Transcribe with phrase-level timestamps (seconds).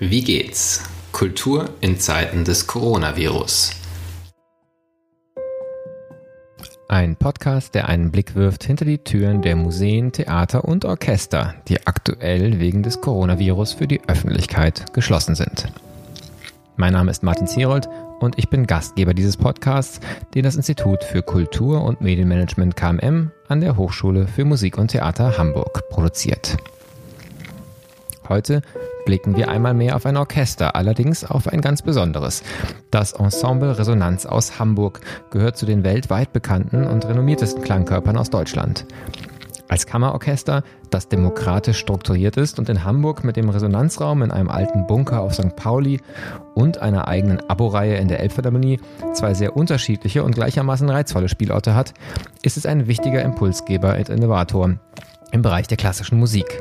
[0.00, 0.84] Wie geht's?
[1.10, 3.72] Kultur in Zeiten des Coronavirus.
[6.88, 11.84] Ein Podcast, der einen Blick wirft hinter die Türen der Museen, Theater und Orchester, die
[11.84, 15.66] aktuell wegen des Coronavirus für die Öffentlichkeit geschlossen sind.
[16.76, 17.88] Mein Name ist Martin Zierold
[18.20, 19.98] und ich bin Gastgeber dieses Podcasts,
[20.32, 25.36] den das Institut für Kultur und Medienmanagement KMM an der Hochschule für Musik und Theater
[25.36, 26.56] Hamburg produziert.
[28.28, 28.62] Heute
[29.06, 32.42] blicken wir einmal mehr auf ein Orchester, allerdings auf ein ganz besonderes.
[32.90, 38.84] Das Ensemble Resonanz aus Hamburg gehört zu den weltweit bekannten und renommiertesten Klangkörpern aus Deutschland.
[39.68, 44.86] Als Kammerorchester, das demokratisch strukturiert ist und in Hamburg mit dem Resonanzraum in einem alten
[44.86, 45.56] Bunker auf St.
[45.56, 46.00] Pauli
[46.54, 48.80] und einer eigenen Abo-Reihe in der Elbphilharmonie
[49.12, 51.92] zwei sehr unterschiedliche und gleichermaßen reizvolle Spielorte hat,
[52.42, 54.74] ist es ein wichtiger Impulsgeber und Innovator
[55.32, 56.60] im Bereich der klassischen Musik.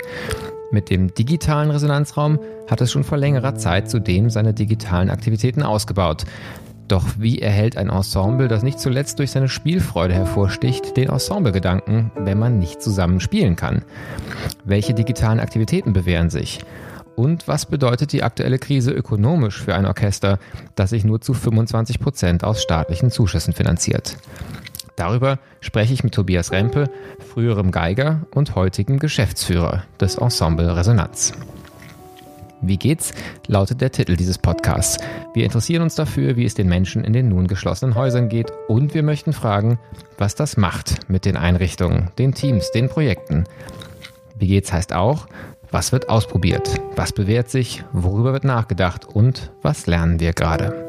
[0.70, 6.26] Mit dem digitalen Resonanzraum hat es schon vor längerer Zeit zudem seine digitalen Aktivitäten ausgebaut.
[6.90, 12.40] Doch wie erhält ein Ensemble, das nicht zuletzt durch seine Spielfreude hervorsticht, den Ensemblegedanken, wenn
[12.40, 13.84] man nicht zusammen spielen kann?
[14.66, 16.60] Welche digitalen Aktivitäten bewähren sich?
[17.16, 20.38] Und was bedeutet die aktuelle Krise ökonomisch für ein Orchester,
[20.76, 24.18] das sich nur zu 25 Prozent aus staatlichen Zuschüssen finanziert?
[24.98, 26.90] Darüber spreche ich mit Tobias Rempe,
[27.32, 31.34] früherem Geiger und heutigem Geschäftsführer des Ensemble Resonanz.
[32.62, 33.14] Wie geht's?
[33.46, 34.98] lautet der Titel dieses Podcasts.
[35.36, 38.96] Wir interessieren uns dafür, wie es den Menschen in den nun geschlossenen Häusern geht und
[38.96, 39.78] wir möchten fragen,
[40.18, 43.44] was das macht mit den Einrichtungen, den Teams, den Projekten.
[44.36, 45.28] Wie geht's heißt auch,
[45.70, 50.87] was wird ausprobiert, was bewährt sich, worüber wird nachgedacht und was lernen wir gerade.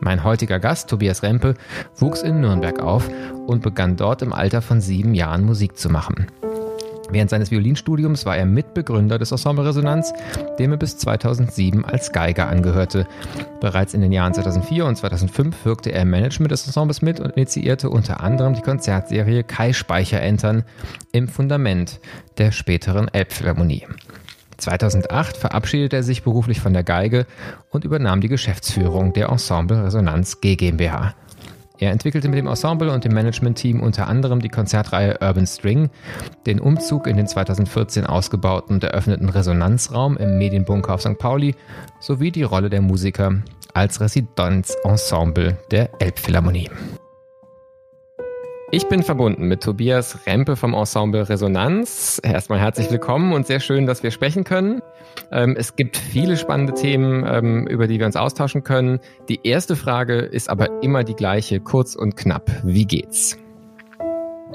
[0.00, 1.54] Mein heutiger Gast, Tobias Rempe,
[1.96, 3.08] wuchs in Nürnberg auf
[3.46, 6.26] und begann dort im Alter von sieben Jahren Musik zu machen.
[7.10, 10.12] Während seines Violinstudiums war er Mitbegründer des Ensemble Resonanz,
[10.58, 13.06] dem er bis 2007 als Geiger angehörte.
[13.60, 17.30] Bereits in den Jahren 2004 und 2005 wirkte er im Management des Ensembles mit und
[17.30, 20.64] initiierte unter anderem die Konzertserie Kai Speicher Entern
[21.12, 21.98] im Fundament
[22.36, 23.86] der späteren Elbphilharmonie.
[24.58, 27.26] 2008 verabschiedete er sich beruflich von der Geige
[27.70, 31.14] und übernahm die Geschäftsführung der Ensemble Resonanz GmbH.
[31.80, 35.90] Er entwickelte mit dem Ensemble und dem Managementteam unter anderem die Konzertreihe Urban String,
[36.44, 41.18] den Umzug in den 2014 ausgebauten und eröffneten Resonanzraum im Medienbunker auf St.
[41.18, 41.54] Pauli
[42.00, 43.32] sowie die Rolle der Musiker
[43.74, 46.68] als Residenzensemble der Elbphilharmonie.
[48.70, 52.20] Ich bin verbunden mit Tobias Rempe vom Ensemble Resonanz.
[52.22, 54.82] Erstmal herzlich willkommen und sehr schön, dass wir sprechen können.
[55.32, 59.00] Ähm, es gibt viele spannende Themen, ähm, über die wir uns austauschen können.
[59.30, 62.50] Die erste Frage ist aber immer die gleiche, kurz und knapp.
[62.62, 63.38] Wie geht's?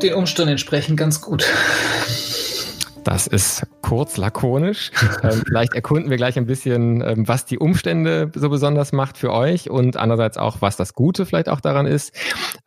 [0.04, 1.52] Den Umständen entsprechend ganz gut.
[3.04, 4.92] Das ist kurz, lakonisch.
[5.24, 9.32] Ähm, vielleicht erkunden wir gleich ein bisschen, ähm, was die Umstände so besonders macht für
[9.32, 12.14] euch und andererseits auch, was das Gute vielleicht auch daran ist.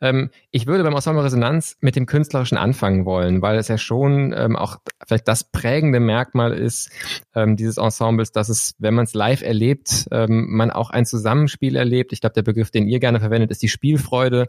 [0.01, 4.33] Ähm, ich würde beim Ensemble Resonanz mit dem Künstlerischen anfangen wollen, weil es ja schon
[4.55, 6.91] auch vielleicht das prägende Merkmal ist
[7.33, 11.75] ähm, dieses Ensembles, dass es, wenn man es live erlebt, ähm, man auch ein Zusammenspiel
[11.75, 12.11] erlebt.
[12.11, 14.47] Ich glaube, der Begriff, den ihr gerne verwendet, ist die Spielfreude,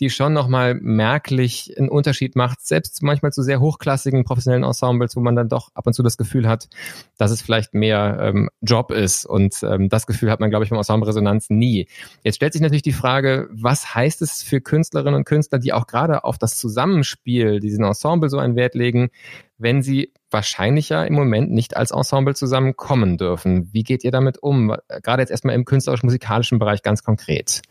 [0.00, 5.20] die schon nochmal merklich einen Unterschied macht, selbst manchmal zu sehr hochklassigen professionellen Ensembles, wo
[5.20, 6.68] man dann doch ab und zu das Gefühl hat,
[7.16, 9.24] dass es vielleicht mehr ähm, Job ist.
[9.24, 11.88] Und ähm, das Gefühl hat man, glaube ich, beim Ensemble Resonanz nie.
[12.22, 15.86] Jetzt stellt sich natürlich die Frage, was heißt es für Künstlerinnen und Künstler, die auch
[15.86, 19.10] gerade auf das Zusammenspiel, diesen Ensemble so einen Wert legen,
[19.58, 23.68] wenn sie wahrscheinlich ja im Moment nicht als Ensemble zusammenkommen dürfen.
[23.72, 24.74] Wie geht ihr damit um?
[25.02, 27.62] Gerade jetzt erstmal im künstlerisch-musikalischen Bereich ganz konkret.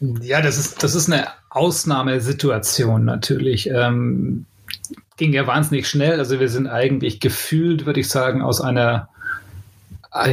[0.00, 3.68] Ja, das ist, das ist eine Ausnahmesituation natürlich.
[3.68, 4.44] Ähm,
[5.16, 6.18] ging ja wahnsinnig schnell.
[6.18, 9.08] Also wir sind eigentlich gefühlt, würde ich sagen, aus einer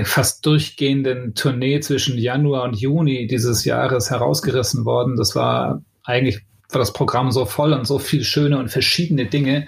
[0.04, 5.16] fast durchgehenden Tournee zwischen Januar und Juni dieses Jahres herausgerissen worden.
[5.18, 9.66] Das war eigentlich war das Programm so voll und so viel schöne und verschiedene Dinge.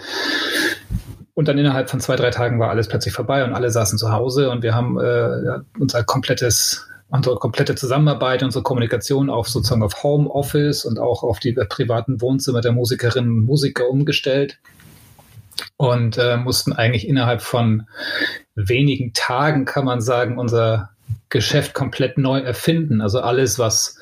[1.34, 4.12] Und dann innerhalb von zwei, drei Tagen war alles plötzlich vorbei und alle saßen zu
[4.12, 10.04] Hause und wir haben äh, unser komplettes unsere komplette Zusammenarbeit, unsere Kommunikation auf sozusagen auf
[10.04, 14.60] Homeoffice und auch auf die privaten Wohnzimmer der Musikerinnen und Musiker umgestellt
[15.78, 17.88] und äh, mussten eigentlich innerhalb von
[18.56, 20.90] wenigen Tagen, kann man sagen, unser
[21.30, 23.02] Geschäft komplett neu erfinden.
[23.02, 23.98] Also alles, was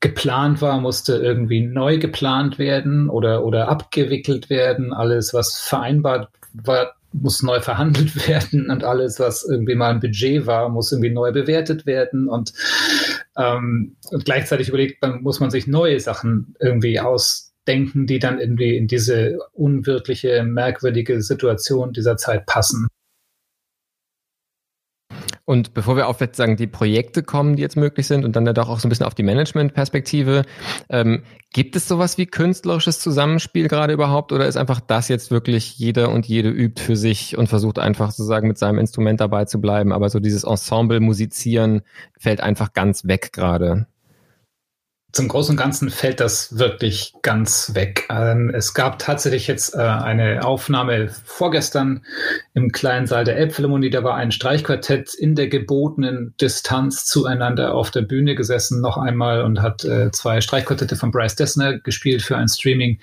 [0.00, 4.92] geplant war, musste irgendwie neu geplant werden oder, oder abgewickelt werden.
[4.92, 10.46] Alles, was vereinbart war, muss neu verhandelt werden und alles, was irgendwie mal ein Budget
[10.46, 12.52] war, muss irgendwie neu bewertet werden und,
[13.36, 18.76] ähm, und gleichzeitig überlegt, man, muss man sich neue Sachen irgendwie ausdenken, die dann irgendwie
[18.76, 22.88] in diese unwirkliche, merkwürdige Situation dieser Zeit passen.
[25.48, 28.52] Und bevor wir auf sagen, die Projekte kommen, die jetzt möglich sind und dann ja
[28.52, 30.42] doch auch so ein bisschen auf die Management-Perspektive,
[30.90, 31.22] ähm,
[31.54, 36.10] gibt es sowas wie künstlerisches Zusammenspiel gerade überhaupt oder ist einfach das jetzt wirklich jeder
[36.10, 39.90] und jede übt für sich und versucht einfach sozusagen mit seinem Instrument dabei zu bleiben,
[39.90, 41.80] aber so dieses Ensemble musizieren
[42.18, 43.86] fällt einfach ganz weg gerade?
[45.10, 48.06] Zum Großen und Ganzen fällt das wirklich ganz weg.
[48.10, 52.04] Ähm, es gab tatsächlich jetzt äh, eine Aufnahme vorgestern
[52.52, 53.88] im kleinen Saal der Elbphilharmonie.
[53.88, 59.42] Da war ein Streichquartett in der gebotenen Distanz zueinander auf der Bühne gesessen, noch einmal
[59.44, 63.00] und hat äh, zwei Streichquartette von Bryce Dessner gespielt für ein Streaming,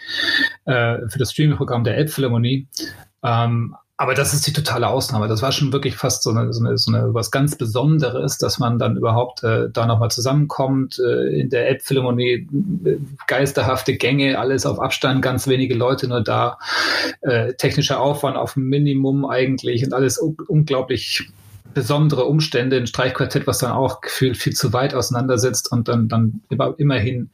[0.66, 2.68] äh, für das Streaming-Programm der Elbphilharmonie.
[3.24, 5.30] Ähm, aber das ist die totale Ausnahme.
[5.30, 8.60] Das war schon wirklich fast so eine, so eine, so eine was ganz Besonderes, dass
[8.60, 11.00] man dann überhaupt äh, da nochmal zusammenkommt.
[11.00, 12.48] Äh, in der Elbphilharmonie
[12.86, 12.98] äh,
[13.28, 16.60] geisterhafte Gänge, alles auf Abstand, ganz wenige Leute nur da.
[17.22, 21.30] Äh, technischer Aufwand auf Minimum eigentlich und alles unglaublich
[21.74, 26.42] besondere Umstände, ein Streichquartett, was dann auch gefühlt viel zu weit auseinandersetzt und dann, dann
[26.78, 27.30] immerhin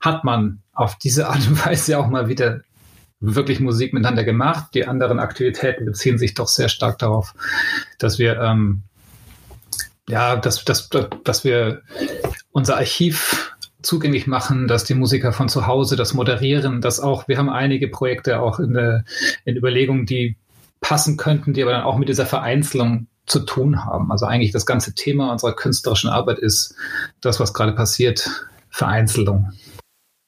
[0.00, 2.62] hat man auf diese Art und Weise auch mal wieder
[3.20, 4.74] wirklich Musik miteinander gemacht.
[4.74, 7.34] Die anderen Aktivitäten beziehen sich doch sehr stark darauf,
[7.98, 8.82] dass wir ähm,
[10.10, 10.88] ja, dass, dass,
[11.24, 11.82] dass wir
[12.52, 17.38] unser Archiv zugänglich machen, dass die Musiker von zu Hause das moderieren, dass auch, wir
[17.38, 19.04] haben einige Projekte auch in der
[19.44, 20.36] in Überlegungen, die
[20.80, 24.10] passen könnten, die aber dann auch mit dieser Vereinzelung zu tun haben.
[24.10, 26.74] Also eigentlich das ganze Thema unserer künstlerischen Arbeit ist
[27.20, 28.28] das, was gerade passiert,
[28.70, 29.52] Vereinzelung.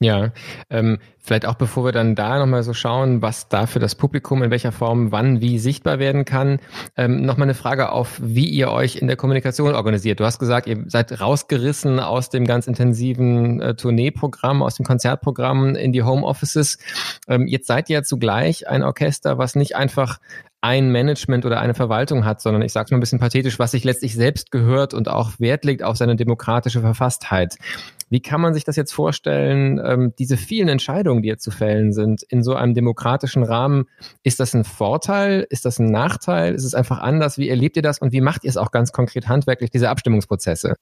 [0.03, 0.33] Ja,
[0.69, 4.43] ähm, vielleicht auch bevor wir dann da nochmal so schauen, was da für das Publikum
[4.43, 6.59] in welcher Form wann wie sichtbar werden kann,
[6.97, 10.19] ähm, nochmal eine Frage auf, wie ihr euch in der Kommunikation organisiert.
[10.19, 15.77] Du hast gesagt, ihr seid rausgerissen aus dem ganz intensiven äh, Tourneeprogramm, aus dem Konzertprogramm
[15.77, 16.79] in die Homeoffices.
[17.29, 20.19] Ähm, jetzt seid ihr zugleich ein Orchester, was nicht einfach
[20.63, 23.73] ein Management oder eine Verwaltung hat, sondern ich sage es mal ein bisschen pathetisch, was
[23.73, 27.57] sich letztlich selbst gehört und auch Wert legt auf seine demokratische Verfasstheit.
[28.11, 31.93] Wie kann man sich das jetzt vorstellen, ähm, diese vielen Entscheidungen, die jetzt zu fällen
[31.93, 33.87] sind, in so einem demokratischen Rahmen?
[34.23, 35.45] Ist das ein Vorteil?
[35.51, 36.55] Ist das ein Nachteil?
[36.55, 37.39] Ist es einfach anders?
[37.39, 40.77] Wie erlebt ihr das und wie macht ihr es auch ganz konkret handwerklich, diese Abstimmungsprozesse?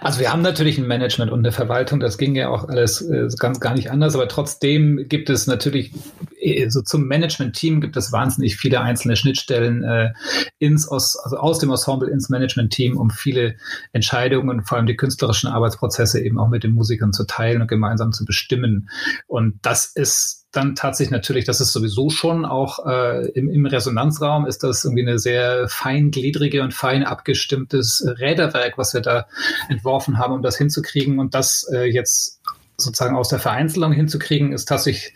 [0.00, 3.28] Also wir haben natürlich ein Management und eine Verwaltung, das ging ja auch alles äh,
[3.38, 5.92] ganz gar nicht anders, aber trotzdem gibt es natürlich,
[6.40, 10.12] äh, so zum Management-Team gibt es wahnsinnig viele einzelne Schnittstellen äh,
[10.58, 13.56] ins, aus, also aus dem Ensemble ins Management-Team, um viele
[13.92, 18.12] Entscheidungen, vor allem die künstlerischen Arbeitsprozesse eben auch mit den Musikern zu teilen und gemeinsam
[18.12, 18.88] zu bestimmen.
[19.26, 24.46] Und das ist dann tatsächlich natürlich, das ist sowieso schon auch äh, im, im Resonanzraum
[24.46, 29.26] ist das irgendwie eine sehr feingliedrige und fein abgestimmtes Räderwerk, was wir da
[29.68, 31.18] entworfen haben, um das hinzukriegen.
[31.18, 32.40] Und das äh, jetzt
[32.76, 35.14] sozusagen aus der Vereinzelung hinzukriegen, ist tatsächlich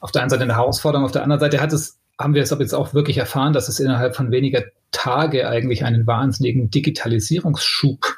[0.00, 2.52] auf der einen Seite eine Herausforderung, auf der anderen Seite hat es, haben wir es
[2.52, 8.16] aber jetzt auch wirklich erfahren, dass es innerhalb von weniger Tage eigentlich einen wahnsinnigen Digitalisierungsschub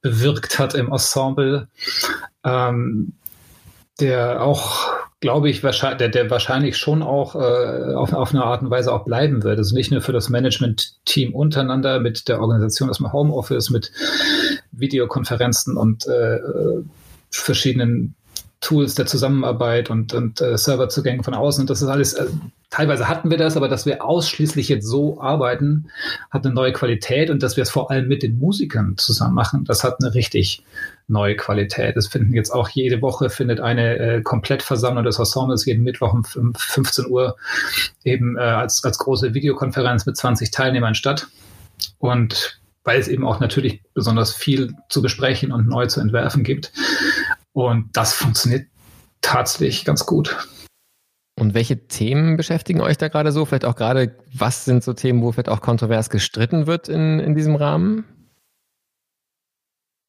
[0.00, 1.68] bewirkt hat im Ensemble,
[2.44, 3.14] ähm,
[4.00, 4.91] der auch
[5.22, 8.92] glaube ich, wahrscheinlich, der, der wahrscheinlich schon auch äh, auf, auf eine Art und Weise
[8.92, 9.56] auch bleiben wird.
[9.56, 13.92] Also nicht nur für das Management-Team untereinander mit der Organisation aus dem Homeoffice, mit
[14.72, 16.40] Videokonferenzen und äh,
[17.30, 18.16] verschiedenen
[18.60, 21.68] Tools der Zusammenarbeit und, und äh, Serverzugänge von außen.
[21.68, 22.26] Das ist alles, äh,
[22.70, 25.86] teilweise hatten wir das, aber dass wir ausschließlich jetzt so arbeiten,
[26.32, 29.64] hat eine neue Qualität und dass wir es vor allem mit den Musikern zusammen machen,
[29.64, 30.64] das hat eine richtig
[31.08, 31.96] neue Qualität.
[31.96, 36.54] Es finden jetzt auch jede Woche findet eine äh, Komplettversammlung des Ensembles jeden Mittwoch um
[36.54, 37.36] 15 Uhr
[38.04, 41.28] eben äh, als, als große Videokonferenz mit 20 Teilnehmern statt.
[41.98, 46.72] Und weil es eben auch natürlich besonders viel zu besprechen und neu zu entwerfen gibt.
[47.52, 48.66] Und das funktioniert
[49.20, 50.36] tatsächlich ganz gut.
[51.38, 53.44] Und welche Themen beschäftigen euch da gerade so?
[53.44, 57.34] Vielleicht auch gerade, was sind so Themen, wo vielleicht auch kontrovers gestritten wird in, in
[57.34, 58.04] diesem Rahmen?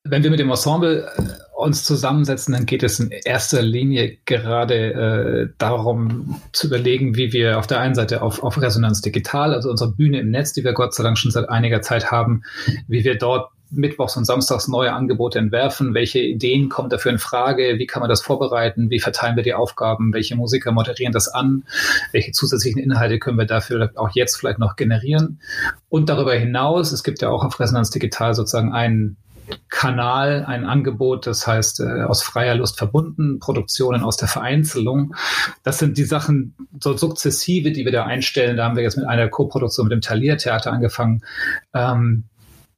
[0.05, 1.21] Wenn wir mit dem Ensemble äh,
[1.55, 7.57] uns zusammensetzen, dann geht es in erster Linie gerade äh, darum zu überlegen, wie wir
[7.57, 10.73] auf der einen Seite auf, auf Resonanz Digital, also unsere Bühne im Netz, die wir
[10.73, 12.43] Gott sei Dank schon seit einiger Zeit haben,
[12.89, 17.75] wie wir dort mittwochs und samstags neue Angebote entwerfen, welche Ideen kommen dafür in Frage,
[17.77, 21.63] wie kann man das vorbereiten, wie verteilen wir die Aufgaben, welche Musiker moderieren das an,
[22.11, 25.39] welche zusätzlichen Inhalte können wir dafür auch jetzt vielleicht noch generieren.
[25.87, 29.15] Und darüber hinaus, es gibt ja auch auf Resonanz Digital sozusagen einen
[29.69, 35.15] Kanal, ein Angebot, das heißt äh, aus freier Lust verbunden, Produktionen aus der Vereinzelung.
[35.63, 38.57] Das sind die Sachen so sukzessive, die wir da einstellen.
[38.57, 41.23] Da haben wir jetzt mit einer Co-Produktion mit dem Thalia Theater angefangen.
[41.73, 42.25] Ähm,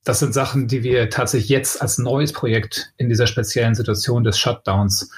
[0.04, 4.38] das sind Sachen, die wir tatsächlich jetzt als neues Projekt in dieser speziellen Situation des
[4.38, 5.10] Shutdowns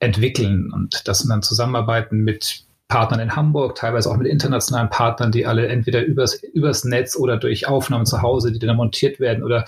[0.00, 0.72] entwickeln.
[0.72, 5.46] Und das sind dann Zusammenarbeiten mit Partnern in Hamburg, teilweise auch mit internationalen Partnern, die
[5.46, 9.64] alle entweder übers, übers Netz oder durch Aufnahmen zu Hause, die dann montiert werden oder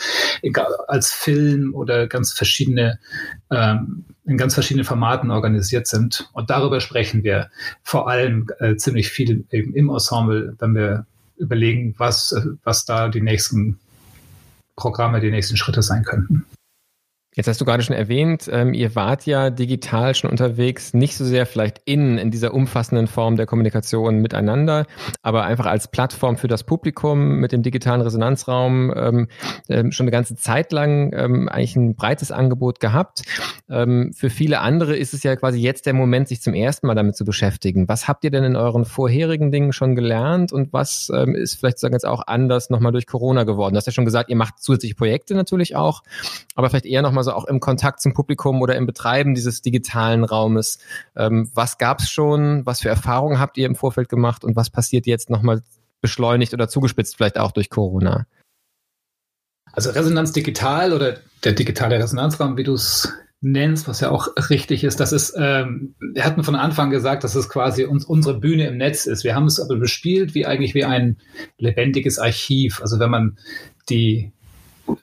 [0.89, 2.99] als Film oder ganz verschiedene,
[3.51, 6.29] ähm, in ganz verschiedenen Formaten organisiert sind.
[6.35, 7.49] Und darüber sprechen wir
[7.83, 11.07] vor allem äh, ziemlich viel eben im Ensemble, wenn wir
[11.39, 13.79] überlegen, was, äh, was da die nächsten
[14.77, 16.45] Programme, die nächsten Schritte sein könnten.
[17.37, 21.25] Jetzt hast du gerade schon erwähnt, ähm, ihr wart ja digital schon unterwegs, nicht so
[21.25, 24.87] sehr vielleicht in, in dieser umfassenden Form der Kommunikation miteinander,
[25.21, 29.29] aber einfach als Plattform für das Publikum mit dem digitalen Resonanzraum ähm,
[29.69, 33.23] ähm, schon eine ganze Zeit lang ähm, eigentlich ein breites Angebot gehabt.
[33.69, 36.95] Ähm, für viele andere ist es ja quasi jetzt der Moment, sich zum ersten Mal
[36.95, 37.89] damit zu beschäftigen.
[37.89, 41.79] Was habt ihr denn in euren vorherigen Dingen schon gelernt und was ähm, ist vielleicht
[41.79, 43.75] sozusagen jetzt auch anders nochmal durch Corona geworden?
[43.75, 46.03] Du hast ja schon gesagt, ihr macht zusätzliche Projekte natürlich auch,
[46.55, 50.25] aber vielleicht eher nochmal also auch im Kontakt zum Publikum oder im Betreiben dieses digitalen
[50.25, 50.79] Raumes.
[51.17, 52.67] Ähm, was gab es schon?
[52.67, 55.63] Was für Erfahrungen habt ihr im Vorfeld gemacht und was passiert jetzt nochmal
[56.01, 58.27] beschleunigt oder zugespitzt vielleicht auch durch Corona?
[59.73, 64.85] Also Resonanz digital oder der digitale Resonanzraum, wie du es nennst, was ja auch richtig
[64.85, 68.67] ist, das ist, ähm, wir hatten von Anfang gesagt, dass es quasi uns, unsere Bühne
[68.67, 69.25] im Netz ist.
[69.25, 71.19] Wir haben es aber bespielt wie eigentlich wie ein
[71.59, 72.81] lebendiges Archiv.
[72.81, 73.39] Also wenn man
[73.91, 74.33] die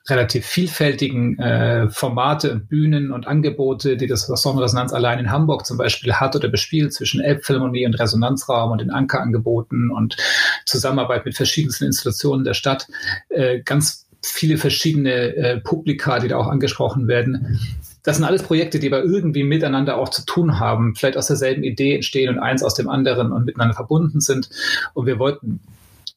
[0.10, 5.78] relativ vielfältigen äh, Formate und Bühnen und Angebote, die das Sonnenresonanz allein in Hamburg zum
[5.78, 10.18] Beispiel hat oder bespielt zwischen Elbphilharmonie und Resonanzraum und den Ankerangeboten und
[10.66, 12.88] Zusammenarbeit mit verschiedensten Institutionen der Stadt,
[13.30, 17.60] äh, ganz viele verschiedene äh, Publika, die da auch angesprochen werden.
[18.04, 21.64] Das sind alles Projekte, die aber irgendwie miteinander auch zu tun haben, vielleicht aus derselben
[21.64, 24.50] Idee entstehen und eins aus dem anderen und miteinander verbunden sind.
[24.94, 25.60] Und wir wollten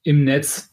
[0.02, 0.70] im Netz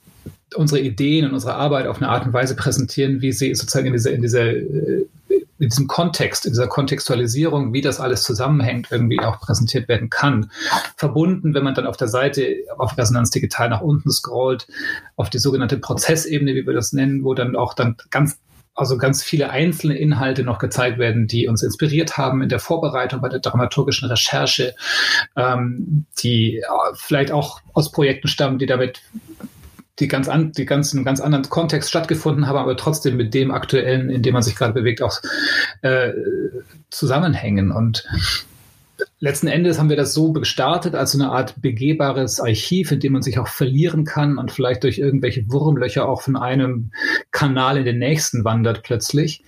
[0.55, 3.93] unsere Ideen und unsere Arbeit auf eine Art und Weise präsentieren, wie sie sozusagen in
[3.93, 9.19] dieser, in dieser, äh, in diesem Kontext, in dieser Kontextualisierung, wie das alles zusammenhängt, irgendwie
[9.19, 10.51] auch präsentiert werden kann.
[10.97, 14.67] Verbunden, wenn man dann auf der Seite auf Resonanz Digital nach unten scrollt,
[15.15, 18.37] auf die sogenannte Prozessebene, wie wir das nennen, wo dann auch dann ganz
[18.73, 23.21] also ganz viele einzelne Inhalte noch gezeigt werden, die uns inspiriert haben in der Vorbereitung,
[23.21, 24.73] bei der dramaturgischen Recherche,
[25.35, 26.63] ähm, die äh,
[26.95, 29.01] vielleicht auch aus Projekten stammen, die damit
[30.01, 33.33] die ganz an, die ganz in einem ganz anderen Kontext stattgefunden haben, aber trotzdem mit
[33.33, 35.19] dem aktuellen, in dem man sich gerade bewegt, auch
[35.81, 36.11] äh,
[36.89, 37.71] zusammenhängen.
[37.71, 38.05] Und
[39.19, 43.21] letzten Endes haben wir das so gestartet als eine Art begehbares Archiv, in dem man
[43.21, 46.91] sich auch verlieren kann und vielleicht durch irgendwelche Wurmlöcher auch von einem
[47.31, 49.43] Kanal in den nächsten wandert plötzlich.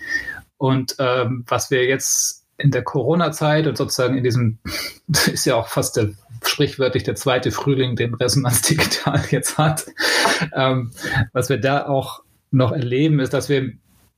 [0.57, 4.59] Und ähm, was wir jetzt in der Corona-Zeit und sozusagen in diesem,
[5.07, 6.11] ist ja auch fast der
[6.47, 9.85] sprichwörtlich der zweite Frühling, den Resonanz Digital jetzt hat.
[10.55, 10.91] Ähm,
[11.31, 13.71] was wir da auch noch erleben, ist, dass wir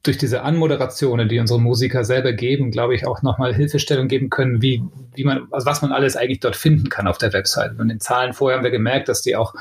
[0.04, 4.62] durch diese Anmoderationen, die unsere Musiker selber geben, glaube ich, auch nochmal Hilfestellung geben können,
[4.62, 4.84] wie,
[5.16, 7.72] wie man, also was man alles eigentlich dort finden kann auf der Website.
[7.72, 9.56] Und in den Zahlen vorher haben wir gemerkt, dass die auch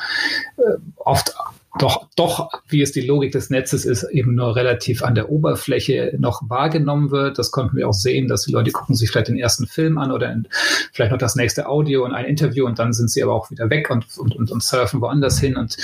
[0.59, 1.35] äh, oft
[1.79, 6.15] doch, doch, wie es die Logik des Netzes ist, eben nur relativ an der Oberfläche
[6.19, 7.37] noch wahrgenommen wird.
[7.39, 10.13] Das konnten wir auch sehen, dass die Leute gucken sich vielleicht den ersten Film an
[10.13, 10.47] oder in,
[10.93, 13.71] vielleicht noch das nächste Audio und ein Interview und dann sind sie aber auch wieder
[13.71, 15.77] weg und, und, und, und surfen woanders hin und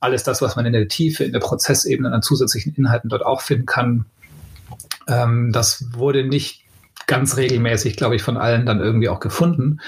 [0.00, 3.42] alles das, was man in der Tiefe, in der Prozessebene an zusätzlichen Inhalten dort auch
[3.42, 4.06] finden kann,
[5.06, 6.62] ähm, das wurde nicht
[7.06, 9.78] ganz regelmäßig, glaube ich, von allen dann irgendwie auch gefunden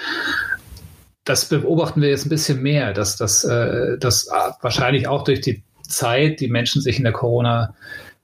[1.27, 4.29] das beobachten wir jetzt ein bisschen mehr, dass das äh, dass
[4.63, 7.75] wahrscheinlich auch durch die Zeit die Menschen sich in der Corona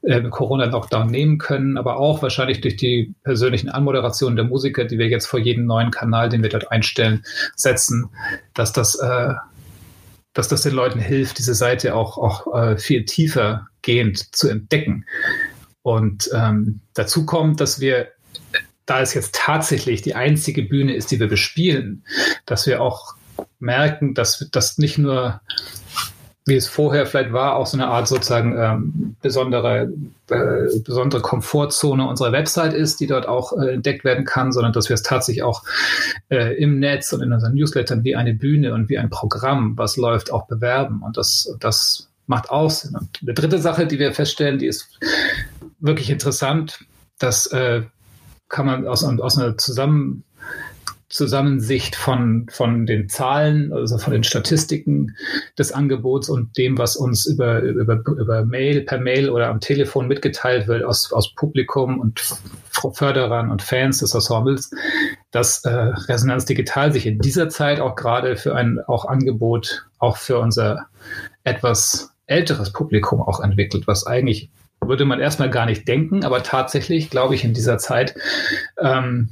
[0.02, 5.08] äh, Corona-Lockdown nehmen können, aber auch wahrscheinlich durch die persönlichen Anmoderationen der Musiker, die wir
[5.08, 7.24] jetzt vor jedem neuen Kanal, den wir dort einstellen,
[7.56, 8.08] setzen,
[8.54, 9.34] dass das, äh,
[10.32, 15.06] dass das den Leuten hilft, diese Seite auch, auch äh, viel tiefer gehend zu entdecken.
[15.82, 18.08] Und ähm, dazu kommt, dass wir
[18.92, 22.04] da es jetzt tatsächlich die einzige Bühne ist, die wir bespielen,
[22.44, 23.14] dass wir auch
[23.58, 25.40] merken, dass das nicht nur
[26.44, 29.92] wie es vorher vielleicht war, auch so eine Art sozusagen ähm, besondere,
[30.28, 34.88] äh, besondere Komfortzone unserer Website ist, die dort auch äh, entdeckt werden kann, sondern dass
[34.88, 35.62] wir es tatsächlich auch
[36.28, 39.96] äh, im Netz und in unseren Newslettern wie eine Bühne und wie ein Programm, was
[39.96, 41.02] läuft, auch bewerben.
[41.02, 42.96] Und das, das macht auch Sinn.
[42.96, 44.88] Und eine dritte Sache, die wir feststellen, die ist
[45.78, 46.80] wirklich interessant,
[47.20, 47.82] dass äh,
[48.52, 50.24] kann man aus, aus einer Zusammen,
[51.08, 55.16] Zusammensicht von, von den Zahlen, also von den Statistiken
[55.58, 60.06] des Angebots und dem, was uns über, über, über Mail, per Mail oder am Telefon
[60.06, 62.22] mitgeteilt wird aus, aus Publikum und
[62.94, 64.70] Förderern und Fans des Ensembles,
[65.30, 70.16] dass äh, Resonanz Digital sich in dieser Zeit auch gerade für ein auch Angebot auch
[70.16, 70.86] für unser
[71.44, 74.50] etwas älteres Publikum auch entwickelt, was eigentlich
[74.88, 78.14] würde man erstmal gar nicht denken, aber tatsächlich, glaube ich, in dieser Zeit
[78.78, 79.30] ähm,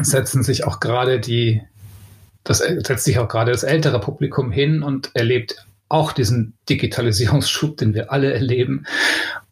[0.00, 1.62] setzen sich auch gerade die,
[2.44, 7.94] das setzt sich auch gerade das ältere Publikum hin und erlebt auch diesen Digitalisierungsschub, den
[7.94, 8.86] wir alle erleben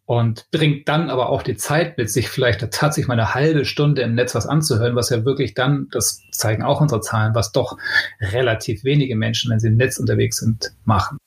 [0.09, 4.01] und bringt dann aber auch die Zeit mit sich, vielleicht tatsächlich mal eine halbe Stunde
[4.01, 7.77] im Netz was anzuhören, was ja wirklich dann, das zeigen auch unsere Zahlen, was doch
[8.19, 11.19] relativ wenige Menschen, wenn sie im Netz unterwegs sind, machen.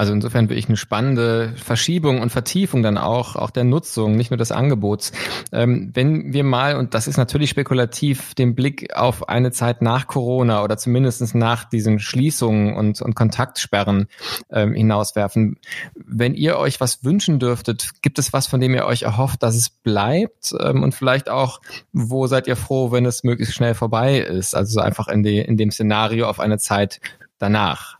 [0.00, 4.38] Also insofern wirklich eine spannende Verschiebung und Vertiefung dann auch, auch der Nutzung, nicht nur
[4.38, 5.12] des Angebots.
[5.52, 10.06] Ähm, wenn wir mal, und das ist natürlich spekulativ, den Blick auf eine Zeit nach
[10.06, 14.06] Corona oder zumindest nach diesen Schließungen und, und Kontaktsperren
[14.50, 15.58] ähm, hinauswerfen,
[15.94, 19.54] wenn ihr euch was wünschen dürftet, gibt es was, von dem ihr euch erhofft, dass
[19.54, 20.54] es bleibt?
[20.58, 21.60] Ähm, und vielleicht auch,
[21.92, 24.54] wo seid ihr froh, wenn es möglichst schnell vorbei ist?
[24.54, 27.02] Also so einfach in, die, in dem Szenario auf eine Zeit
[27.38, 27.99] danach.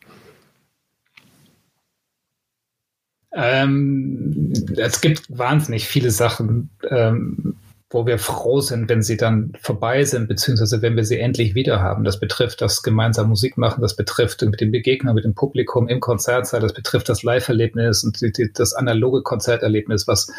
[3.33, 7.57] Ähm, es gibt wahnsinnig viele Sachen, ähm,
[7.93, 11.81] wo wir froh sind, wenn sie dann vorbei sind, beziehungsweise wenn wir sie endlich wieder
[11.81, 12.05] haben.
[12.05, 15.99] Das betrifft das gemeinsam Musik machen, das betrifft mit dem Begegner, mit dem Publikum im
[15.99, 20.33] Konzertsaal, das betrifft das Live-Erlebnis und die, die, das analoge Konzerterlebnis, was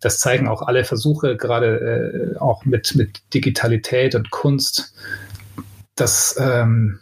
[0.00, 4.92] das zeigen auch alle Versuche, gerade äh, auch mit, mit Digitalität und Kunst,
[5.94, 6.98] dass ähm,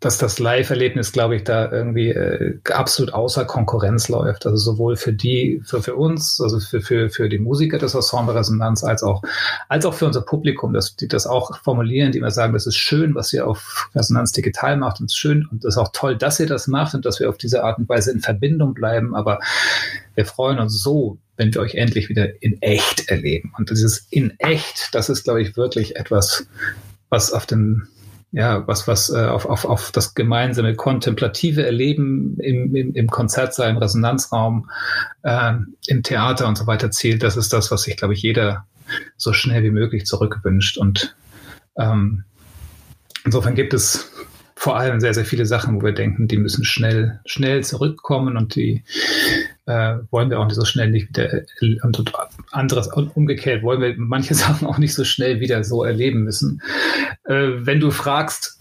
[0.00, 4.44] dass das Live-Erlebnis, glaube ich, da irgendwie äh, absolut außer Konkurrenz läuft.
[4.44, 8.34] Also sowohl für die, für, für uns, also für, für, für die Musiker des Ensemble
[8.34, 9.22] Resonanz, als auch,
[9.70, 12.76] als auch für unser Publikum, dass die das auch formulieren, die immer sagen, das ist
[12.76, 16.38] schön, was ihr auf Resonanz digital macht und schön und es ist auch toll, dass
[16.40, 19.14] ihr das macht und dass wir auf diese Art und Weise in Verbindung bleiben.
[19.14, 19.40] Aber
[20.14, 23.54] wir freuen uns so, wenn wir euch endlich wieder in echt erleben.
[23.56, 26.46] Und dieses in echt, das ist, glaube ich, wirklich etwas,
[27.08, 27.88] was auf den
[28.36, 33.70] ja, was, was äh, auf, auf, auf das gemeinsame kontemplative Erleben im, im, im Konzertsaal,
[33.70, 34.68] im Resonanzraum,
[35.22, 35.54] äh,
[35.86, 38.66] im Theater und so weiter zielt, das ist das, was sich, glaube ich, jeder
[39.16, 40.76] so schnell wie möglich zurückwünscht.
[40.76, 41.16] Und
[41.78, 42.24] ähm,
[43.24, 44.12] insofern gibt es
[44.54, 48.54] vor allem sehr, sehr viele Sachen, wo wir denken, die müssen schnell, schnell zurückkommen und
[48.54, 48.84] die
[49.66, 52.12] äh, wollen wir auch nicht so schnell nicht wieder äh, und
[52.52, 56.62] anderes umgekehrt wollen wir manche Sachen auch nicht so schnell wieder so erleben müssen.
[57.24, 58.56] Äh, wenn du fragst,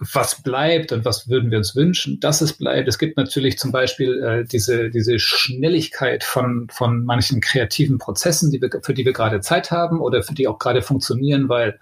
[0.00, 2.88] was bleibt und was würden wir uns wünschen, dass es bleibt.
[2.88, 8.60] Es gibt natürlich zum Beispiel äh, diese, diese Schnelligkeit von, von manchen kreativen Prozessen, die
[8.60, 11.80] wir, für die wir gerade Zeit haben oder für die auch gerade funktionieren, weil,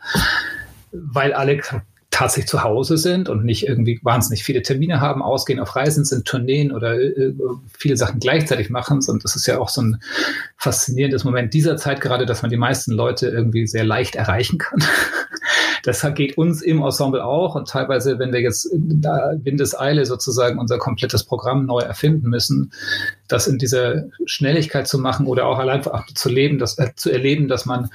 [0.93, 1.61] weil alle
[2.17, 6.25] tatsächlich zu Hause sind und nicht irgendwie wahnsinnig viele Termine haben, ausgehen auf Reisen sind,
[6.25, 7.35] Tourneen oder äh,
[7.77, 9.01] viele Sachen gleichzeitig machen.
[9.07, 10.01] Und das ist ja auch so ein
[10.57, 14.83] faszinierendes Moment dieser Zeit gerade, dass man die meisten Leute irgendwie sehr leicht erreichen kann.
[15.83, 19.05] Das geht uns im Ensemble auch und teilweise, wenn wir jetzt in
[19.45, 22.73] Windeseile sozusagen unser komplettes Programm neu erfinden müssen,
[23.29, 27.47] das in dieser Schnelligkeit zu machen oder auch allein zu leben, das, äh, zu erleben,
[27.47, 27.91] dass man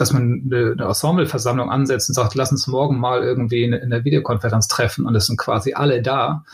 [0.00, 4.04] dass man eine, Ensembleversammlung ansetzt und sagt, lass uns morgen mal irgendwie in, in der
[4.04, 6.44] Videokonferenz treffen und es sind quasi alle da.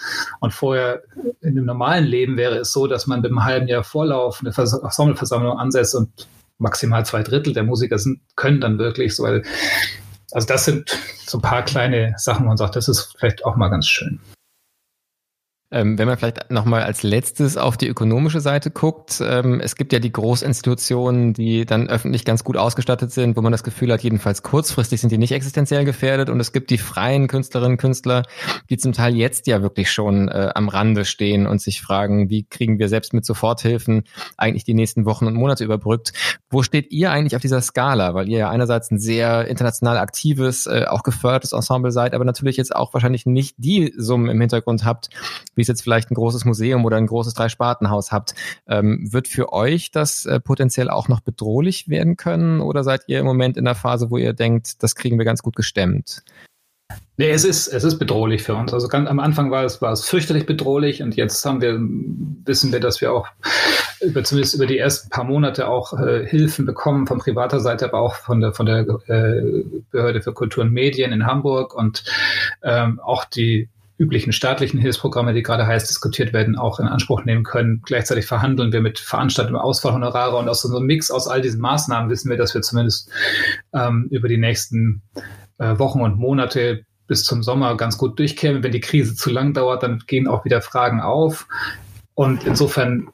[0.41, 1.03] Und vorher
[1.41, 4.53] in einem normalen Leben wäre es so, dass man mit einem halben Jahr Vorlauf eine
[4.53, 6.29] Vers Ensembleversammlung ansetzt und
[6.59, 9.25] maximal zwei Drittel der Musiker sind, können dann wirklich so.
[9.25, 13.57] Also das sind so ein paar kleine Sachen, wo man sagt, das ist vielleicht auch
[13.57, 14.21] mal ganz schön.
[15.75, 19.93] Ähm, wenn man vielleicht nochmal als letztes auf die ökonomische Seite guckt, ähm, es gibt
[19.93, 24.01] ja die Großinstitutionen, die dann öffentlich ganz gut ausgestattet sind, wo man das Gefühl hat,
[24.05, 26.31] jedenfalls kurzfristig sind die nicht existenziell gefährdet.
[26.31, 28.23] Und es gibt die freien Künstlerinnen und Künstler,
[28.71, 32.45] die zum Teil jetzt ja wirklich schon äh, am Rande stehen und sich fragen, wie
[32.45, 34.05] kriegen wir selbst mit Soforthilfen
[34.37, 36.13] eigentlich die nächsten Wochen und Monate überbrückt.
[36.51, 38.15] Wo steht ihr eigentlich auf dieser Skala?
[38.15, 42.59] Weil ihr ja einerseits ein sehr international aktives, äh, auch gefördertes Ensemble seid, aber natürlich
[42.59, 45.11] jetzt auch wahrscheinlich nicht die Summen im Hintergrund habt,
[45.57, 48.35] wie es jetzt vielleicht ein großes Museum oder ein großes Dreispartenhaus habt,
[48.67, 53.21] ähm, wird für euch das äh, potenziell auch noch bedrohlich werden können oder seid ihr
[53.21, 56.23] im Moment in der Phase, wo ihr denkt, das kriegen wir ganz gut gestemmt?
[57.17, 58.75] Nee, es ist, es ist bedrohlich für uns.
[58.75, 62.73] Also ganz am Anfang war es, war es fürchterlich bedrohlich und jetzt haben wir, wissen
[62.73, 63.29] wir, dass wir auch
[64.01, 68.01] über, zumindest über die ersten paar Monate auch äh, Hilfen bekommen von privater Seite, aber
[68.01, 72.05] auch von der, von der äh, Behörde für Kultur und Medien in Hamburg und
[72.65, 77.45] ähm, auch die üblichen staatlichen Hilfsprogramme, die gerade heiß diskutiert werden, auch in Anspruch nehmen
[77.45, 77.81] können.
[77.85, 82.29] Gleichzeitig verhandeln wir mit Veranstaltungen Ausfallhonorare und aus einem Mix aus all diesen Maßnahmen wissen
[82.29, 83.11] wir, dass wir zumindest
[83.73, 85.03] ähm, über die nächsten
[85.59, 88.63] äh, Wochen und Monate bis zum Sommer ganz gut durchkämen.
[88.63, 91.47] Wenn die Krise zu lang dauert, dann gehen auch wieder Fragen auf.
[92.15, 93.09] Und insofern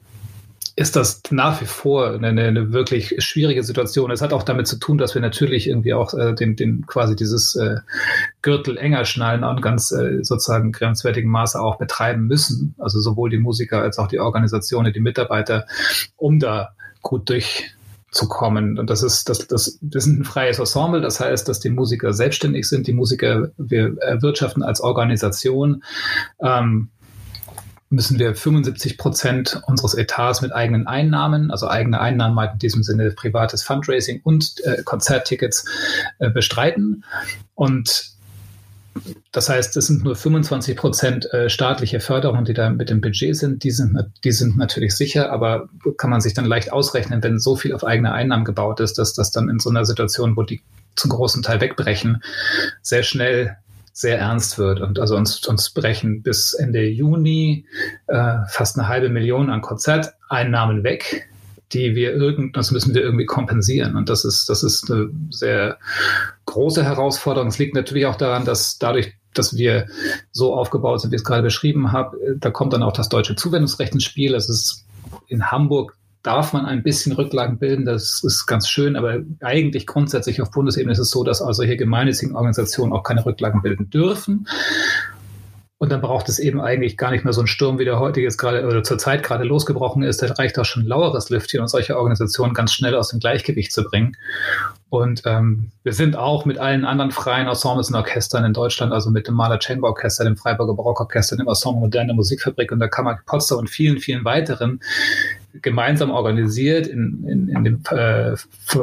[0.75, 4.09] ist das nach wie vor eine, eine, wirklich schwierige Situation.
[4.09, 7.15] Es hat auch damit zu tun, dass wir natürlich irgendwie auch äh, den, den quasi
[7.15, 7.77] dieses äh,
[8.41, 12.75] Gürtel enger schnallen und ganz äh, sozusagen grenzwertigen Maße auch betreiben müssen.
[12.79, 15.65] Also sowohl die Musiker als auch die Organisationen, die Mitarbeiter,
[16.17, 16.69] um da
[17.01, 17.75] gut durch
[18.11, 18.77] zu kommen.
[18.77, 22.13] Und das ist, das, das, wir sind ein freies Ensemble, das heißt, dass die Musiker
[22.13, 25.83] selbstständig sind, die Musiker, wir erwirtschaften als Organisation.
[26.41, 26.89] Ähm,
[27.89, 33.11] müssen wir 75 Prozent unseres Etats mit eigenen Einnahmen, also eigene Einnahmen in diesem Sinne
[33.11, 35.65] privates Fundraising und äh, Konzerttickets
[36.19, 37.03] äh, bestreiten.
[37.53, 38.10] Und
[39.31, 43.35] das heißt, es sind nur 25 Prozent äh, staatliche Förderung, die da mit dem Budget
[43.35, 43.63] sind.
[43.63, 47.55] Die sind, die sind natürlich sicher, aber kann man sich dann leicht ausrechnen, wenn so
[47.55, 50.61] viel auf eigene Einnahmen gebaut ist, dass das dann in so einer Situation, wo die
[50.95, 52.21] zum großen Teil wegbrechen,
[52.81, 53.57] sehr schnell
[53.93, 54.81] sehr ernst wird.
[54.81, 57.65] Und also uns, uns brechen bis Ende Juni
[58.07, 61.29] äh, fast eine halbe Million an Konzerteinnahmen weg
[61.73, 63.95] die wir irgend, das müssen wir irgendwie kompensieren.
[63.95, 65.77] Und das ist, das ist eine sehr
[66.45, 67.49] große Herausforderung.
[67.49, 69.87] Es liegt natürlich auch daran, dass dadurch, dass wir
[70.31, 73.35] so aufgebaut sind, wie ich es gerade beschrieben habe, da kommt dann auch das deutsche
[73.35, 74.35] Zuwendungsrecht ins Spiel.
[74.35, 74.85] Es ist
[75.27, 80.41] in Hamburg darf man ein bisschen Rücklagen bilden, das ist ganz schön, aber eigentlich grundsätzlich
[80.41, 84.47] auf Bundesebene ist es so, dass also hier gemeinnützigen Organisationen auch keine Rücklagen bilden dürfen.
[85.81, 88.21] Und dann braucht es eben eigentlich gar nicht mehr so einen Sturm, wie der heute
[88.21, 90.21] jetzt gerade oder zurzeit gerade losgebrochen ist.
[90.21, 93.83] Da reicht auch schon laueres Lüftchen, um solche Organisationen ganz schnell aus dem Gleichgewicht zu
[93.83, 94.15] bringen.
[94.91, 99.09] Und ähm, wir sind auch mit allen anderen freien Ensembles und Orchestern in Deutschland, also
[99.09, 103.17] mit dem Maler Chamber Orchester, dem Freiburger Barockorchester, dem Ensemble Moderne Musikfabrik und der Kammer
[103.25, 104.81] Potsdam und vielen, vielen weiteren
[105.61, 108.35] gemeinsam organisiert in, in, in dem äh,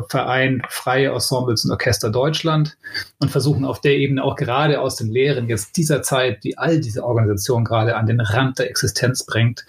[0.09, 2.77] Verein Freie Ensembles und Orchester Deutschland
[3.19, 6.81] und versuchen auf der Ebene auch gerade aus den Lehren jetzt dieser Zeit, die all
[6.81, 9.65] diese Organisationen gerade an den Rand der Existenz bringt,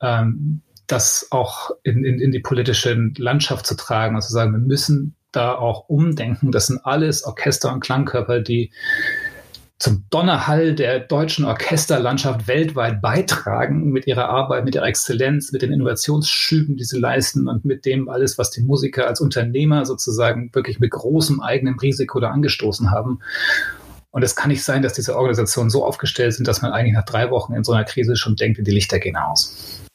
[0.00, 4.58] ähm, das auch in, in, in die politische Landschaft zu tragen und zu sagen, wir
[4.58, 6.50] müssen da auch umdenken.
[6.50, 8.72] Das sind alles Orchester und Klangkörper, die
[9.78, 15.72] zum Donnerhall der deutschen Orchesterlandschaft weltweit beitragen mit ihrer Arbeit, mit ihrer Exzellenz, mit den
[15.72, 20.80] Innovationsschüben, die sie leisten und mit dem alles, was die Musiker als Unternehmer sozusagen wirklich
[20.80, 23.20] mit großem eigenen Risiko da angestoßen haben.
[24.10, 27.04] Und es kann nicht sein, dass diese Organisationen so aufgestellt sind, dass man eigentlich nach
[27.04, 29.87] drei Wochen in so einer Krise schon denkt, die Lichter gehen aus.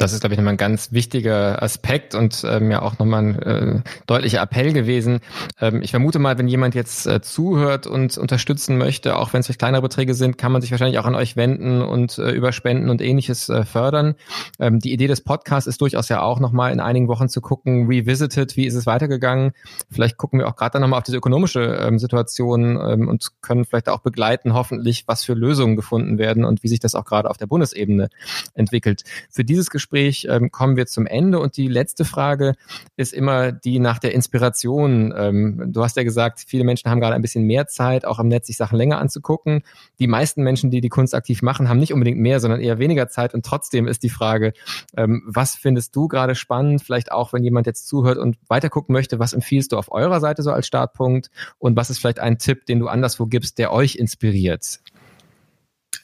[0.00, 3.42] Das ist, glaube ich, nochmal ein ganz wichtiger Aspekt und ähm, ja auch nochmal ein
[3.42, 5.20] äh, deutlicher Appell gewesen.
[5.60, 9.46] Ähm, ich vermute mal, wenn jemand jetzt äh, zuhört und unterstützen möchte, auch wenn es
[9.46, 12.52] vielleicht kleinere Beträge sind, kann man sich wahrscheinlich auch an euch wenden und äh, über
[12.52, 14.14] Spenden und ähnliches äh, fördern.
[14.58, 17.86] Ähm, die Idee des Podcasts ist durchaus ja auch nochmal in einigen Wochen zu gucken,
[17.86, 19.52] revisited, wie ist es weitergegangen.
[19.90, 23.66] Vielleicht gucken wir auch gerade dann nochmal auf diese ökonomische ähm, Situation ähm, und können
[23.66, 27.28] vielleicht auch begleiten, hoffentlich, was für Lösungen gefunden werden und wie sich das auch gerade
[27.28, 28.08] auf der Bundesebene
[28.54, 29.02] entwickelt.
[29.28, 32.54] Für dieses Gespräch Gespräch ähm, kommen wir zum Ende und die letzte Frage
[32.96, 35.12] ist immer die nach der Inspiration.
[35.16, 38.28] Ähm, du hast ja gesagt, viele Menschen haben gerade ein bisschen mehr Zeit, auch am
[38.28, 39.62] Netz sich Sachen länger anzugucken.
[39.98, 43.08] Die meisten Menschen, die die Kunst aktiv machen, haben nicht unbedingt mehr, sondern eher weniger
[43.08, 44.52] Zeit und trotzdem ist die Frage,
[44.96, 46.82] ähm, was findest du gerade spannend?
[46.82, 50.42] Vielleicht auch, wenn jemand jetzt zuhört und weitergucken möchte, was empfiehlst du auf eurer Seite
[50.42, 53.96] so als Startpunkt und was ist vielleicht ein Tipp, den du anderswo gibst, der euch
[53.96, 54.80] inspiriert?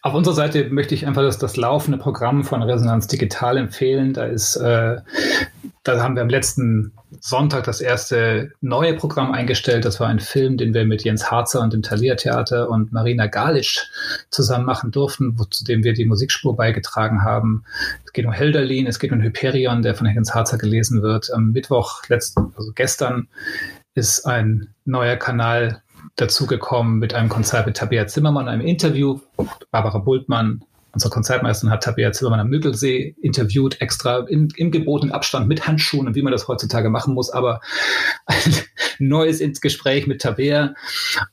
[0.06, 4.12] Auf unserer Seite möchte ich einfach das, das laufende Programm von Resonanz Digital empfehlen.
[4.12, 4.98] Da ist, äh,
[5.82, 9.84] da haben wir am letzten Sonntag das erste neue Programm eingestellt.
[9.84, 13.26] Das war ein Film, den wir mit Jens Harzer und dem Thalia Theater und Marina
[13.26, 13.90] Galisch
[14.30, 17.64] zusammen machen durften, wo, zu dem wir die Musikspur beigetragen haben.
[18.04, 21.32] Es geht um Helderlin, es geht um Hyperion, der von Jens Harzer gelesen wird.
[21.34, 23.26] Am Mittwoch, letzten, also gestern,
[23.94, 25.82] ist ein neuer Kanal
[26.16, 29.20] dazugekommen mit einem Konzert mit Tabea Zimmermann, einem Interview.
[29.70, 30.62] Barbara Bultmann,
[30.96, 36.06] unsere Konzertmeisterin, hat Tabea Zimmermann am Müggelsee interviewt, extra in, im gebotenen Abstand mit Handschuhen
[36.06, 37.28] und wie man das heutzutage machen muss.
[37.28, 37.60] Aber
[38.26, 38.54] ein
[38.98, 40.72] neues ins Gespräch mit Tabea.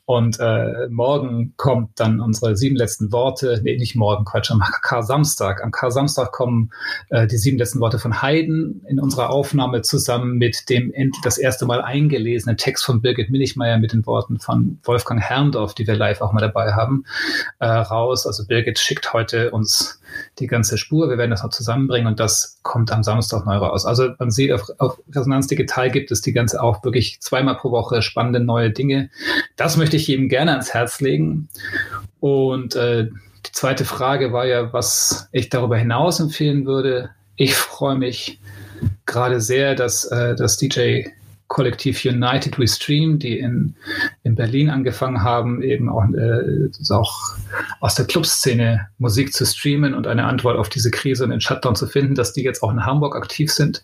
[0.04, 3.62] Und äh, morgen kommt dann unsere sieben letzten Worte.
[3.64, 5.64] Nee, nicht morgen, Quatsch, am Kar-Samstag.
[5.64, 6.70] Am Kar-Samstag kommen
[7.08, 11.64] äh, die sieben letzten Worte von Haydn in unserer Aufnahme zusammen mit dem das erste
[11.64, 16.20] Mal eingelesenen Text von Birgit Minichmeier mit den Worten von Wolfgang Herrndorf, die wir live
[16.20, 17.06] auch mal dabei haben,
[17.60, 18.26] äh, raus.
[18.26, 20.00] Also Birgit schickt heute uns
[20.38, 21.08] die ganze Spur.
[21.08, 23.86] Wir werden das noch zusammenbringen und das kommt am Samstag neu raus.
[23.86, 27.70] Also man sieht, auf, auf Resonanz Digital gibt es die ganze auch wirklich zweimal pro
[27.70, 29.10] Woche spannende neue Dinge.
[29.56, 31.48] Das möchte ich jedem gerne ans Herz legen.
[32.20, 33.04] Und äh,
[33.46, 37.10] die zweite Frage war ja, was ich darüber hinaus empfehlen würde.
[37.36, 38.40] Ich freue mich
[39.06, 41.04] gerade sehr, dass äh, das DJ
[41.48, 43.76] Kollektiv United We Stream, die in,
[44.22, 47.36] in Berlin angefangen haben, eben auch, äh, auch
[47.80, 51.76] aus der Clubszene Musik zu streamen und eine Antwort auf diese Krise und den Shutdown
[51.76, 53.82] zu finden, dass die jetzt auch in Hamburg aktiv sind.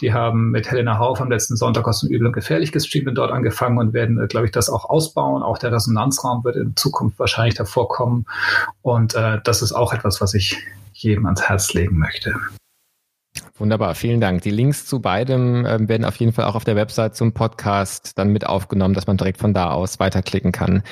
[0.00, 3.16] Die haben mit Helena Hauf am letzten Sonntag aus dem Übel und Gefährlich gestreamt und
[3.16, 5.42] dort angefangen und werden, äh, glaube ich, das auch ausbauen.
[5.42, 8.26] Auch der Resonanzraum wird in Zukunft wahrscheinlich davor kommen.
[8.82, 10.56] Und äh, das ist auch etwas, was ich
[10.92, 12.34] jedem ans Herz legen möchte.
[13.58, 14.42] Wunderbar, vielen Dank.
[14.42, 18.18] Die Links zu beidem äh, werden auf jeden Fall auch auf der Website zum Podcast
[18.18, 20.82] dann mit aufgenommen, dass man direkt von da aus weiterklicken kann.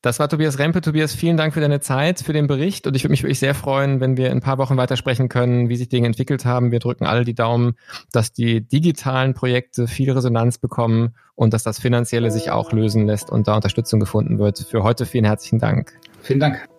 [0.00, 0.80] Das war Tobias Rempe.
[0.80, 3.54] Tobias, vielen Dank für deine Zeit, für den Bericht und ich würde mich wirklich sehr
[3.54, 6.72] freuen, wenn wir in ein paar Wochen weitersprechen können, wie sich Dinge entwickelt haben.
[6.72, 7.74] Wir drücken alle die Daumen,
[8.10, 13.30] dass die digitalen Projekte viel Resonanz bekommen und dass das Finanzielle sich auch lösen lässt
[13.30, 14.58] und da Unterstützung gefunden wird.
[14.58, 15.92] Für heute vielen herzlichen Dank.
[16.22, 16.77] Vielen Dank.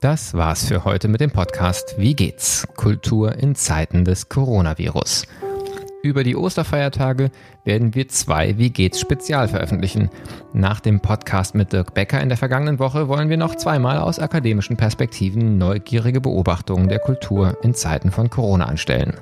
[0.00, 2.66] Das war's für heute mit dem Podcast Wie geht's?
[2.74, 5.26] Kultur in Zeiten des Coronavirus.
[6.02, 7.30] Über die Osterfeiertage
[7.66, 10.08] werden wir zwei Wie geht's Spezial veröffentlichen.
[10.54, 14.18] Nach dem Podcast mit Dirk Becker in der vergangenen Woche wollen wir noch zweimal aus
[14.18, 19.18] akademischen Perspektiven neugierige Beobachtungen der Kultur in Zeiten von Corona anstellen.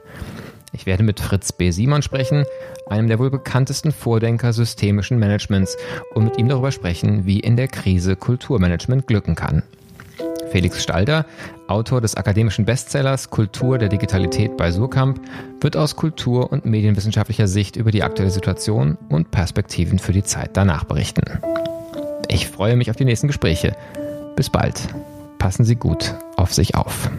[0.72, 1.72] Ich werde mit Fritz B.
[1.72, 2.44] Simon sprechen,
[2.88, 5.76] einem der wohl bekanntesten Vordenker systemischen Managements,
[6.14, 9.64] und mit ihm darüber sprechen, wie in der Krise Kulturmanagement glücken kann.
[10.50, 11.26] Felix Stalder,
[11.66, 15.20] Autor des akademischen Bestsellers Kultur der Digitalität bei Surkamp,
[15.60, 20.50] wird aus kultur- und medienwissenschaftlicher Sicht über die aktuelle Situation und Perspektiven für die Zeit
[20.54, 21.22] danach berichten.
[22.28, 23.76] Ich freue mich auf die nächsten Gespräche.
[24.36, 24.80] Bis bald.
[25.38, 27.10] Passen Sie gut auf sich auf.